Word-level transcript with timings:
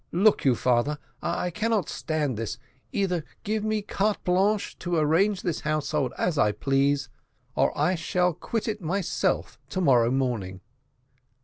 "Look 0.11 0.43
you, 0.45 0.55
father, 0.55 0.97
I 1.21 1.51
cannot 1.51 1.87
stand 1.87 2.35
this; 2.35 2.57
either 2.91 3.23
give 3.43 3.63
me 3.63 3.77
a 3.77 3.81
carte 3.83 4.23
blanche 4.23 4.75
to 4.79 4.95
arrange 4.95 5.43
this 5.43 5.59
household 5.59 6.11
as 6.17 6.39
I 6.39 6.53
please, 6.53 7.07
or 7.53 7.71
I 7.77 7.93
shall 7.93 8.33
quit 8.33 8.67
it 8.67 8.81
myself 8.81 9.59
to 9.69 9.79
morrow 9.79 10.09
morning." 10.09 10.61